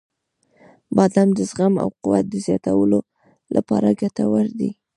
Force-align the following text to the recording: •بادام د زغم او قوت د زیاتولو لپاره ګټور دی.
•بادام 0.95 1.29
د 1.37 1.39
زغم 1.49 1.73
او 1.83 1.89
قوت 2.01 2.25
د 2.29 2.35
زیاتولو 2.45 2.99
لپاره 3.55 3.87
ګټور 4.01 4.45
دی. 4.59 4.69